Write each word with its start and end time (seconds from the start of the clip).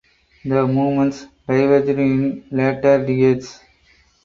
The 0.43 0.65
movements 0.65 1.27
diverged 1.47 1.89
in 1.89 2.43
later 2.49 3.05
decades. 3.05 3.59